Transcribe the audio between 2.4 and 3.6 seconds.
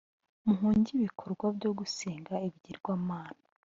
ibigirwamana